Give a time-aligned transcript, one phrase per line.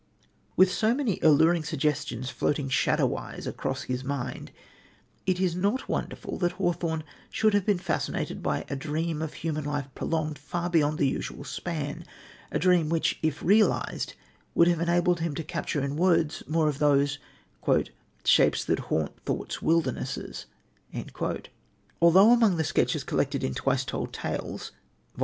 [0.55, 4.51] With so many alluring suggestions floating shadowwise across his mind,
[5.27, 9.35] it is not wonderful that Hawthorne should have been fascinated by the dream of a
[9.35, 12.03] human life prolonged far beyond the usual span
[12.51, 14.15] a dream, which, if realised,
[14.55, 17.19] would have enabled him to capture in words more of those
[18.25, 20.47] "shapes that haunt thought's wildernesses."
[22.01, 24.71] Although among the sketches collected in Twice Told Tales
[25.15, 25.19] (vol.